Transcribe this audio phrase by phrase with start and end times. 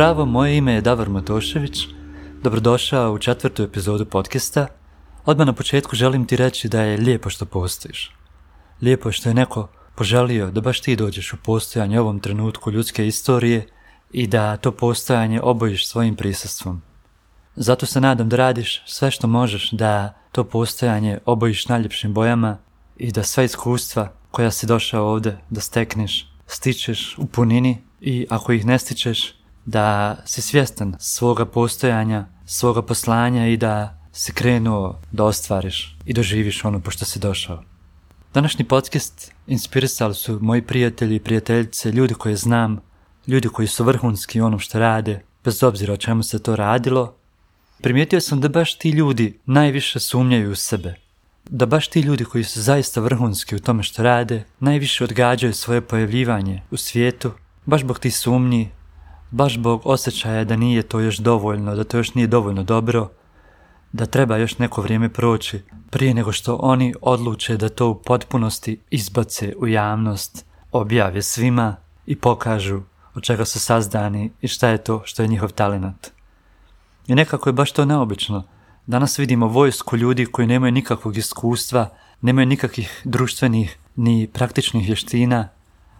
[0.00, 1.78] Zdravo, moje ime je Davor Matošević.
[2.42, 4.66] Dobrodošao u četvrtu epizodu podcasta.
[5.24, 8.16] Odmah na početku želim ti reći da je lijepo što postojiš.
[8.82, 13.06] Lijepo je što je neko poželio da baš ti dođeš u postojanje ovom trenutku ljudske
[13.06, 13.66] istorije
[14.12, 16.82] i da to postojanje obojiš svojim prisustvom.
[17.56, 22.58] Zato se nadam da radiš sve što možeš da to postojanje obojiš najljepšim bojama
[22.96, 28.52] i da sve iskustva koja si došao ovdje da stekneš, stičeš u punini i ako
[28.52, 29.39] ih ne stičeš,
[29.70, 36.64] da si svjestan svoga postojanja, svoga poslanja i da si krenuo da ostvariš i doživiš
[36.64, 37.62] ono pošto si došao.
[38.34, 42.80] Današnji podcast inspirisali su moji prijatelji i prijateljice, ljudi koje znam,
[43.26, 47.14] ljudi koji su vrhunski u onom što rade, bez obzira o čemu se to radilo.
[47.82, 50.94] Primijetio sam da baš ti ljudi najviše sumnjaju u sebe.
[51.48, 55.80] Da baš ti ljudi koji su zaista vrhunski u tome što rade, najviše odgađaju svoje
[55.80, 57.30] pojavljivanje u svijetu,
[57.66, 58.70] baš zbog tih sumnji,
[59.30, 63.10] baš zbog osjećaja da nije to još dovoljno, da to još nije dovoljno dobro,
[63.92, 68.80] da treba još neko vrijeme proći prije nego što oni odluče da to u potpunosti
[68.90, 72.82] izbace u javnost, objave svima i pokažu
[73.14, 76.10] od čega su sazdani i šta je to što je njihov talent.
[77.06, 78.44] I nekako je baš to neobično.
[78.86, 81.88] Danas vidimo vojsku ljudi koji nemaju nikakvog iskustva,
[82.20, 85.48] nemaju nikakvih društvenih ni praktičnih vještina,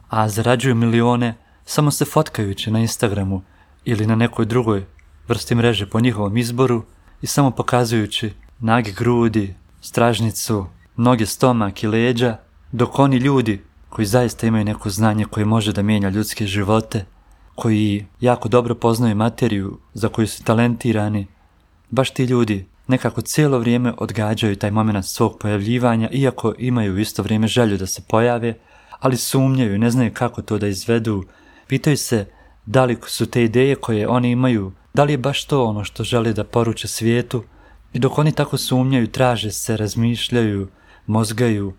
[0.08, 3.42] a zarađuju milione samo se fotkajući na Instagramu
[3.84, 4.84] ili na nekoj drugoj
[5.28, 6.84] vrsti mreže po njihovom izboru
[7.22, 12.36] i samo pokazujući nage grudi, stražnicu, noge stomak i leđa,
[12.72, 17.04] dok oni ljudi koji zaista imaju neko znanje koje može da mijenja ljudske živote,
[17.54, 21.26] koji jako dobro poznaju materiju za koju su talentirani,
[21.90, 27.46] baš ti ljudi nekako cijelo vrijeme odgađaju taj moment svog pojavljivanja, iako imaju isto vrijeme
[27.46, 28.54] želju da se pojave,
[29.00, 31.24] ali sumnjaju, ne znaju kako to da izvedu,
[31.70, 32.26] pitaju se
[32.66, 36.04] da li su te ideje koje oni imaju, da li je baš to ono što
[36.04, 37.44] žele da poruče svijetu,
[37.92, 40.68] i dok oni tako sumnjaju, traže se, razmišljaju,
[41.06, 41.72] mozgaju,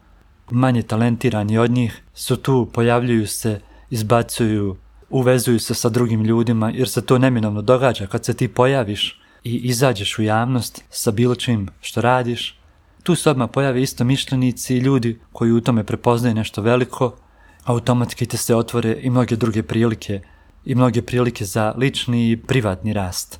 [0.51, 3.59] manje talentirani od njih su tu, pojavljuju se,
[3.89, 4.77] izbacuju,
[5.09, 9.55] uvezuju se sa drugim ljudima, jer se to neminovno događa kad se ti pojaviš i
[9.55, 12.59] izađeš u javnost sa bilo čim što radiš.
[13.03, 17.17] Tu se odmah pojave isto mišljenici i ljudi koji u tome prepoznaju nešto veliko,
[17.63, 20.21] automatski te se otvore i mnoge druge prilike
[20.65, 23.39] i mnoge prilike za lični i privatni rast.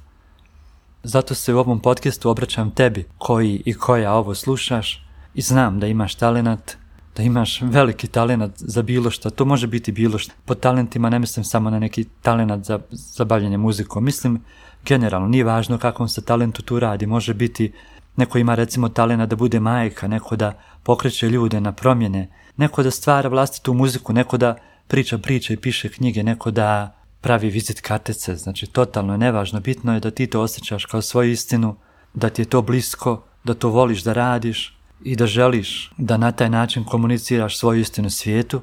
[1.04, 5.88] Zato se u ovom podcastu obraćam tebi koji i koja ovo slušaš i znam da
[5.88, 6.78] imaš talenat,
[7.16, 9.30] da imaš veliki talenat za bilo što.
[9.30, 10.34] To može biti bilo što.
[10.46, 14.06] Po talentima ne mislim samo na neki talenat za, za bavljanje muzikom.
[14.06, 14.42] Mislim
[14.86, 17.06] generalno, nije važno kakvom se talentu tu radi.
[17.06, 17.74] Može biti
[18.16, 20.54] neko ima recimo talena da bude majka, neko da
[20.84, 22.28] pokreće ljude na promjene,
[22.62, 24.56] neko da stvara vlastitu muziku, neko da
[24.88, 29.94] priča priče i piše knjige, neko da pravi vizit kartice, znači totalno je nevažno, bitno
[29.94, 31.76] je da ti to osjećaš kao svoju istinu,
[32.14, 36.32] da ti je to blisko, da to voliš da radiš i da želiš da na
[36.32, 38.62] taj način komuniciraš svoju istinu svijetu.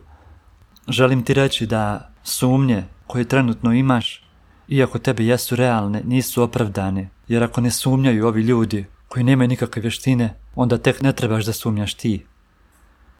[0.88, 4.22] Želim ti reći da sumnje koje trenutno imaš,
[4.68, 9.82] iako tebi jesu realne, nisu opravdane, jer ako ne sumnjaju ovi ljudi koji nemaju nikakve
[9.82, 12.26] vještine, onda tek ne trebaš da sumnjaš ti.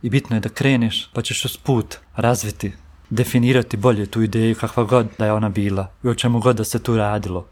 [0.03, 2.73] I bitno je da kreneš, pa ćeš uz put razviti
[3.11, 6.65] definirati bolje tu ideju kakva god da je ona bila i o čemu god da
[6.65, 7.47] se tu radilo.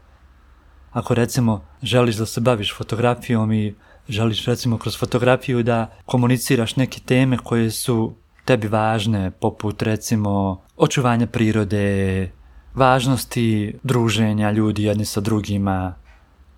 [0.91, 3.75] Ako recimo želiš da se baviš fotografijom i
[4.09, 8.13] želiš recimo kroz fotografiju da komuniciraš neke teme koje su
[8.45, 12.31] tebi važne, poput recimo očuvanja prirode,
[12.73, 15.95] važnosti druženja ljudi jedni sa drugima,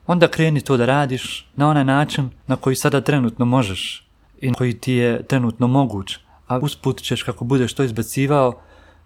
[0.08, 4.09] onda kreni to da radiš na onaj način na koji sada trenutno možeš
[4.42, 6.18] i koji ti je trenutno moguć,
[6.48, 8.62] a usput ćeš kako budeš to izbacivao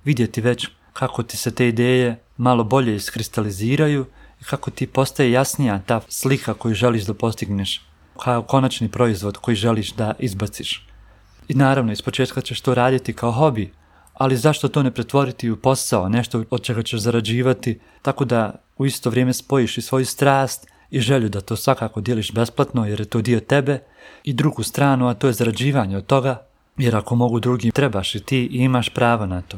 [0.05, 4.05] vidjeti već kako ti se te ideje malo bolje iskristaliziraju
[4.41, 7.81] i kako ti postaje jasnija ta slika koju želiš da postigneš
[8.23, 10.87] kao konačni proizvod koji želiš da izbaciš.
[11.47, 13.73] I naravno, iz početka ćeš to raditi kao hobi,
[14.13, 18.85] ali zašto to ne pretvoriti u posao, nešto od čega ćeš zarađivati, tako da u
[18.85, 23.05] isto vrijeme spojiš i svoju strast i želju da to svakako dijeliš besplatno jer je
[23.05, 23.79] to dio tebe
[24.23, 26.45] i drugu stranu, a to je zarađivanje od toga,
[26.77, 29.57] jer ako mogu drugi, trebaš i ti i imaš pravo na to.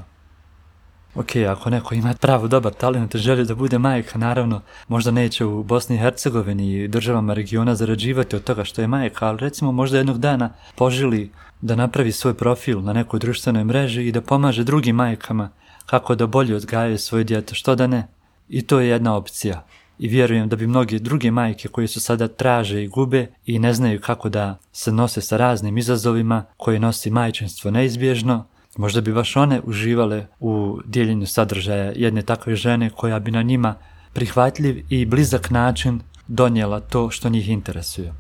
[1.16, 5.64] Ok, ako neko ima pravo dobar talent želi da bude majka, naravno, možda neće u
[5.64, 9.98] Bosni i Hercegovini i državama regiona zarađivati od toga što je majka, ali recimo možda
[9.98, 11.32] jednog dana poželi
[11.62, 15.50] da napravi svoj profil na nekoj društvenoj mreži i da pomaže drugim majkama
[15.86, 18.08] kako da bolje odgajaju svoje djete, što da ne.
[18.50, 19.66] I to je jedna opcija.
[20.00, 23.74] I vjerujem da bi mnogi druge majke koji su sada traže i gube i ne
[23.74, 28.46] znaju kako da se nose sa raznim izazovima koje nosi majčinstvo neizbježno,
[28.78, 33.76] Možda bi baš one uživale u dijeljenju sadržaja jedne takve žene koja bi na njima
[34.14, 38.14] prihvatljiv i blizak način donijela to što njih interesuje.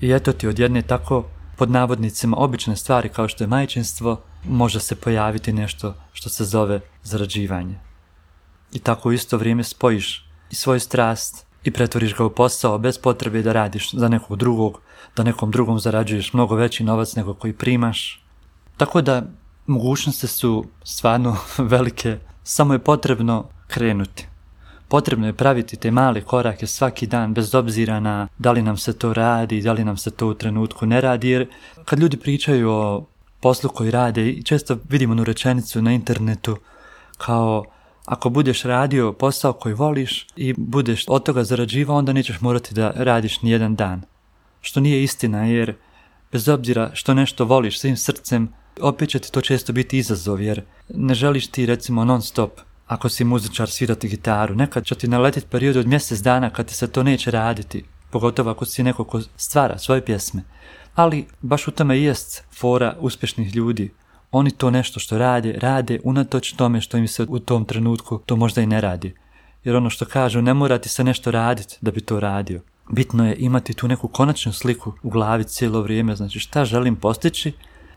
[0.00, 1.24] I eto ti od jedne tako
[1.56, 6.80] pod navodnicima obične stvari kao što je majčinstvo može se pojaviti nešto što se zove
[7.02, 7.74] zarađivanje.
[8.72, 12.98] I tako u isto vrijeme spojiš i svoju strast i pretvoriš ga u posao bez
[12.98, 14.80] potrebe da radiš za nekog drugog,
[15.16, 18.24] da nekom drugom zarađuješ mnogo veći novac nego koji primaš.
[18.76, 19.22] Tako da
[19.66, 24.26] mogućnosti su stvarno velike, samo je potrebno krenuti.
[24.88, 28.98] Potrebno je praviti te male korake svaki dan bez obzira na da li nam se
[28.98, 31.48] to radi, da li nam se to u trenutku ne radi, jer
[31.84, 33.06] kad ljudi pričaju o
[33.40, 36.56] poslu koji rade i često vidimo onu rečenicu na internetu
[37.18, 37.64] kao
[38.10, 42.92] ako budeš radio posao koji voliš i budeš od toga zarađivao, onda nećeš morati da
[42.96, 44.02] radiš ni jedan dan.
[44.60, 45.74] Što nije istina, jer
[46.32, 48.48] bez obzira što nešto voliš svim srcem,
[48.80, 53.08] opet će ti to često biti izazov, jer ne želiš ti recimo non stop ako
[53.08, 54.54] si muzičar svirati gitaru.
[54.54, 58.50] Nekad će ti naletiti period od mjesec dana kad ti se to neće raditi, pogotovo
[58.50, 60.42] ako si neko ko stvara svoje pjesme.
[60.94, 63.90] Ali baš u tome i jest fora uspješnih ljudi.
[64.32, 68.36] Oni to nešto što rade, rade unatoč tome što im se u tom trenutku to
[68.36, 69.14] možda i ne radi.
[69.64, 72.60] Jer ono što kažu, ne mora ti se nešto raditi da bi to radio.
[72.90, 77.52] Bitno je imati tu neku konačnu sliku u glavi cijelo vrijeme, znači šta želim postići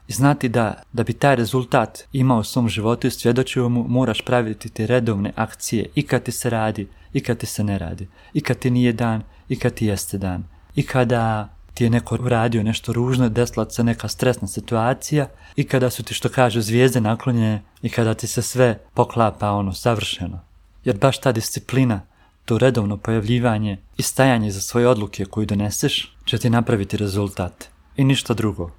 [0.07, 4.21] i znati da, da bi taj rezultat imao u svom životu i svjedočio mu, moraš
[4.21, 8.07] praviti te redovne akcije i kad ti se radi i kad ti se ne radi.
[8.33, 10.43] I kad ti nije dan i kad ti jeste dan.
[10.75, 15.89] I kada ti je neko uradio nešto ružno, desila se neka stresna situacija i kada
[15.89, 20.39] su ti što kažu zvijezde naklonjene i kada ti se sve poklapa ono savršeno.
[20.83, 22.01] Jer baš ta disciplina,
[22.45, 27.69] to redovno pojavljivanje i stajanje za svoje odluke koju doneseš će ti napraviti rezultat.
[27.97, 28.71] I ništa drugo.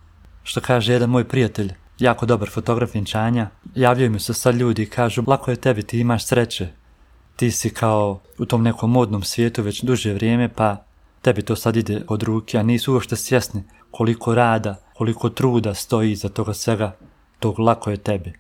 [0.43, 4.87] Što kaže jedan moj prijatelj, jako dobar fotograf vjenčanja, javljaju mi se sad ljudi i
[4.87, 6.69] kažu, lako je tebi, ti imaš sreće.
[7.37, 10.85] Ti si kao u tom nekom modnom svijetu već duže vrijeme, pa
[11.25, 16.13] tebi to sad ide od ruke, a nisu uopšte svjesni koliko rada, koliko truda stoji
[16.13, 16.97] iza toga svega,
[17.41, 18.33] tog lako je tebi.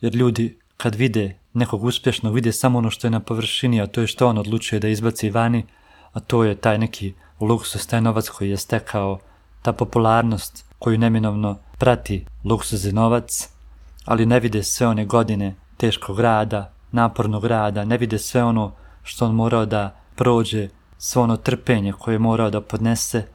[0.00, 4.00] Jer ljudi kad vide nekog uspješnog, vide samo ono što je na površini, a to
[4.00, 5.64] je što on odlučuje da izbaci vani,
[6.12, 9.18] a to je taj neki luksus, taj novac koji je stekao,
[9.62, 13.48] ta popularnost koju neminovno prati luksuzni novac,
[14.04, 18.72] ali ne vide sve one godine teškog rada, napornog rada, ne vide sve ono
[19.02, 23.26] što on morao da prođe, sve ono trpenje koje je morao da podnese,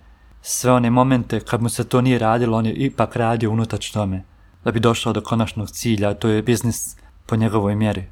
[0.41, 4.23] sve one momente kad mu se to nije radilo, on je ipak radio unutač tome,
[4.63, 8.05] da bi došao do konačnog cilja, a to je biznis po njegovoj mjeri.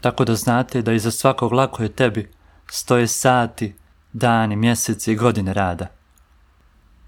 [0.00, 2.30] Tako da znate da iza svakog lako je tebi
[2.70, 3.74] stoje sati,
[4.12, 5.86] dani, mjeseci i godine rada.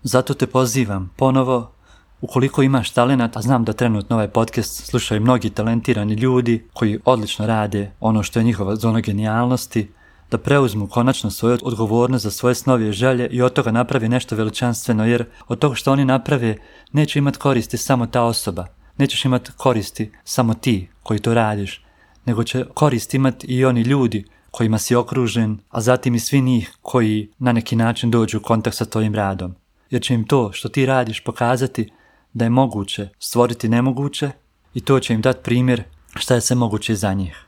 [0.02, 1.72] Zato te pozivam ponovo,
[2.20, 7.46] ukoliko imaš talent, a znam da trenutno ovaj podcast slušaju mnogi talentirani ljudi koji odlično
[7.46, 9.92] rade ono što je njihova zona genijalnosti,
[10.30, 14.36] da preuzmu konačno svoju odgovornost za svoje snove i želje i od toga napravi nešto
[14.36, 16.56] veličanstveno, jer od toga što oni naprave
[16.92, 18.66] neće imati koristi samo ta osoba,
[18.98, 21.84] nećeš imati koristi samo ti koji to radiš,
[22.24, 26.72] nego će korist imati i oni ljudi kojima si okružen, a zatim i svi njih
[26.82, 29.54] koji na neki način dođu u kontakt sa tvojim radom
[29.90, 31.90] jer će im to što ti radiš pokazati
[32.32, 34.30] da je moguće stvoriti nemoguće
[34.74, 35.82] i to će im dati primjer
[36.14, 37.46] šta je sve moguće za njih.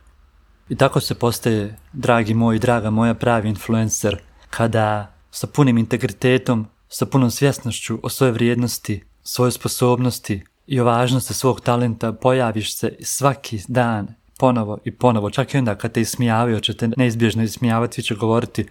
[0.69, 4.16] I tako se postaje, dragi moj, draga moja, pravi influencer,
[4.50, 11.35] kada sa punim integritetom, sa punom svjesnošću o svojoj vrijednosti, svojoj sposobnosti i o važnosti
[11.35, 16.61] svog talenta pojaviš se svaki dan ponovo i ponovo, čak i onda kad te ismijavaju,
[16.61, 18.66] će te neizbježno ismijavati, vi će govoriti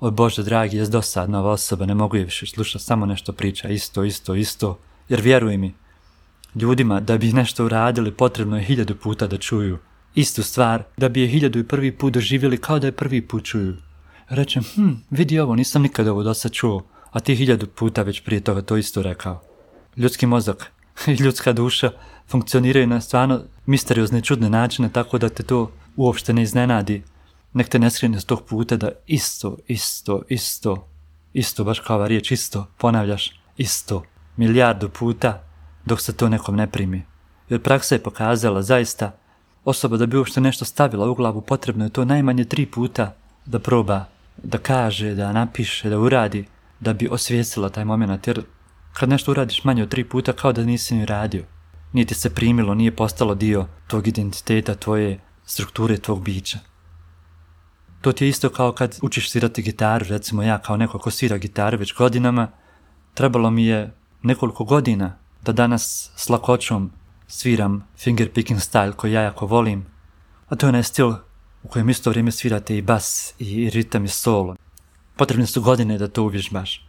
[0.00, 3.68] oj Bože dragi, jes dosadna ova osoba, ne mogu je više slušati, samo nešto priča,
[3.68, 5.74] isto, isto, isto, jer vjeruj mi,
[6.54, 9.78] ljudima da bi nešto uradili potrebno je hiljadu puta da čuju
[10.16, 13.44] istu stvar, da bi je hiljadu i prvi put doživjeli kao da je prvi put
[13.44, 13.76] čuju.
[14.28, 18.40] Rečem, hm, vidi ovo, nisam nikada ovo dosta čuo, a ti hiljadu puta već prije
[18.40, 19.42] toga to isto rekao.
[19.96, 20.72] Ljudski mozak
[21.06, 21.90] i ljudska duša
[22.28, 27.02] funkcioniraju na stvarno misteriozne čudne načine, tako da te to uopšte ne iznenadi
[27.56, 30.88] nek te ne skrene s tog puta da isto, isto, isto,
[31.32, 34.02] isto, baš kao ova riječ isto, ponavljaš isto,
[34.36, 35.42] milijardu puta
[35.84, 37.02] dok se to nekom ne primi.
[37.48, 39.16] Jer praksa je pokazala zaista
[39.66, 43.14] osoba da bi uopšte nešto stavila u glavu potrebno je to najmanje tri puta
[43.46, 44.04] da proba,
[44.42, 46.44] da kaže, da napiše, da uradi,
[46.80, 48.26] da bi osvijestila taj moment.
[48.26, 48.42] Jer
[48.92, 51.44] kad nešto uradiš manje od tri puta kao da nisi ni radio.
[51.92, 56.58] Nije ti se primilo, nije postalo dio tvog identiteta, tvoje strukture, tvog bića.
[58.00, 61.38] To ti je isto kao kad učiš svirati gitaru, recimo ja kao neko ko svira
[61.38, 62.48] gitaru već godinama,
[63.14, 66.90] trebalo mi je nekoliko godina da danas s lakoćom
[67.26, 69.86] sviram finger picking style koji ja jako volim,
[70.48, 71.12] a to je onaj stil
[71.62, 74.56] u kojem isto vrijeme svirate i bas i ritam i solo.
[75.16, 76.86] Potrebne su godine da to uvježbaš.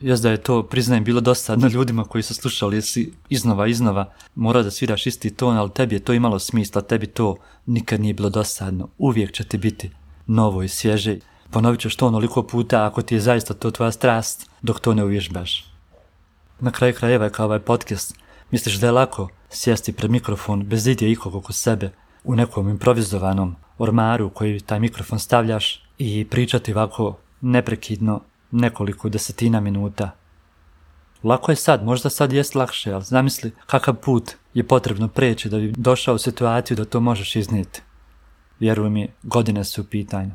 [0.00, 4.62] Jes da je to, priznajem, bilo dosadno ljudima koji su slušali, jesi iznova, iznova mora
[4.62, 8.30] da sviraš isti ton, ali tebi je to imalo smisla, tebi to nikad nije bilo
[8.30, 8.88] dosadno.
[8.98, 9.90] Uvijek će ti biti
[10.26, 11.18] novo i svježe.
[11.50, 15.04] Ponovit ćeš to onoliko puta ako ti je zaista to tvoja strast, dok to ne
[15.04, 15.64] uvježbaš.
[16.60, 18.14] Na kraju krajeva kao ovaj podcast,
[18.50, 21.90] misliš da je lako sjesti pred mikrofon bez idje ikog oko sebe
[22.24, 30.10] u nekom improvizovanom ormaru koji taj mikrofon stavljaš i pričati ovako neprekidno nekoliko desetina minuta.
[31.22, 35.58] Lako je sad, možda sad jest lakše, ali zamisli kakav put je potrebno preći da
[35.58, 37.82] bi došao u situaciju da to možeš iznijeti.
[38.60, 40.30] Vjeruj mi, godine su u pitanju.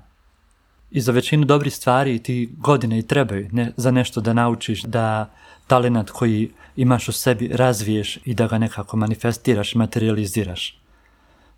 [0.91, 5.33] I za većinu dobrih stvari ti godine i trebaju ne, za nešto da naučiš, da
[5.67, 10.81] talent koji imaš u sebi razviješ i da ga nekako manifestiraš i materializiraš.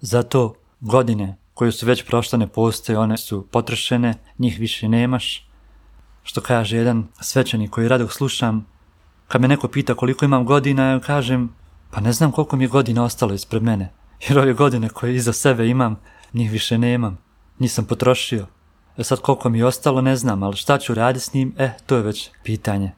[0.01, 5.49] Zato godine koje su već prošle ne postoje, one su potrošene, njih više nemaš.
[6.23, 8.65] Što kaže jedan svećenik koji rado slušam,
[9.27, 11.49] kad me neko pita koliko imam godina, ja kažem,
[11.91, 13.93] pa ne znam koliko mi je godina ostalo ispred mene,
[14.27, 15.99] jer ove godine koje iza sebe imam,
[16.33, 17.17] njih više nemam,
[17.59, 18.47] nisam potrošio.
[18.97, 21.71] E sad koliko mi je ostalo ne znam, ali šta ću raditi s njim, e,
[21.85, 22.91] to je već pitanje.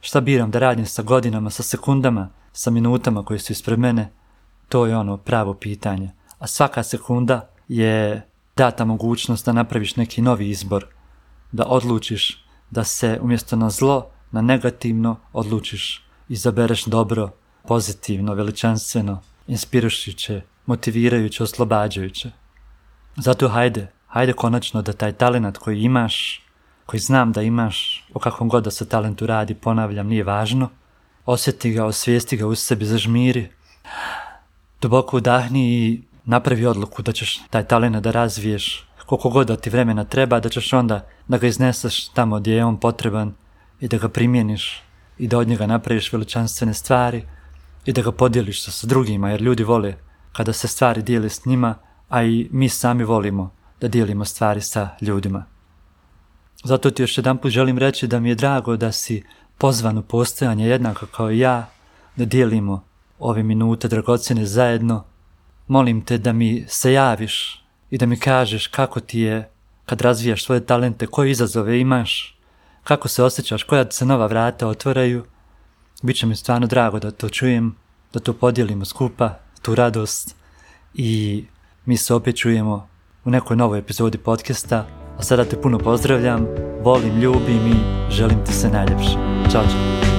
[0.00, 4.12] Šta biram da radim sa godinama, sa sekundama, sa minutama koje su ispred mene,
[4.68, 6.10] to je ono pravo pitanje.
[6.38, 8.26] A svaka sekunda je
[8.56, 10.86] data mogućnost da napraviš neki novi izbor,
[11.52, 17.30] da odlučiš da se umjesto na zlo, na negativno odlučiš, izabereš dobro,
[17.68, 22.30] pozitivno, veličanstveno, inspirujuće, motivirajuće, oslobađajuće.
[23.16, 26.42] Zato hajde, hajde konačno da taj talent koji imaš,
[26.90, 30.68] koji znam da imaš, o kakvom god da se talentu radi, ponavljam, nije važno,
[31.26, 33.48] osjeti ga, osvijesti ga u sebi, zažmiri,
[34.80, 39.70] duboko udahni i napravi odluku da ćeš taj talent da razviješ koliko god da ti
[39.70, 43.34] vremena treba, da ćeš onda da ga izneseš tamo gdje je on potreban
[43.80, 44.82] i da ga primjeniš
[45.18, 47.22] i da od njega napraviš veličanstvene stvari
[47.84, 49.94] i da ga podijeliš sa drugima, jer ljudi vole
[50.32, 51.74] kada se stvari dijele s njima,
[52.08, 55.49] a i mi sami volimo da dijelimo stvari sa ljudima.
[56.64, 59.22] Zato ti još jedan put želim reći da mi je drago da si
[59.58, 61.70] pozvan u postojanje jednako kao i ja,
[62.16, 62.84] da dijelimo
[63.18, 65.04] ove minute dragocjene zajedno.
[65.66, 69.50] Molim te da mi se javiš i da mi kažeš kako ti je
[69.86, 72.38] kad razvijaš svoje talente, koje izazove imaš,
[72.84, 75.24] kako se osjećaš, koja se nova vrata otvaraju.
[76.02, 77.76] Biće mi stvarno drago da to čujem,
[78.12, 80.36] da to podijelimo skupa, tu radost
[80.94, 81.44] i
[81.84, 82.88] mi se opet čujemo
[83.24, 86.46] u nekoj novoj epizodi podcasta, a sada te puno pozdravljam,
[86.82, 89.16] volim, ljubim i želim ti se najljepše.
[89.52, 90.09] Ćao, čao.